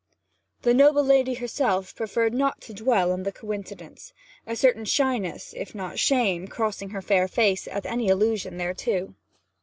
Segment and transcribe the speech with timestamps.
[0.63, 4.13] The noble lady herself preferred not to dwell on the coincidence,
[4.47, 9.13] a certain shyness, if not shame, crossing her fair face at any allusion thereto.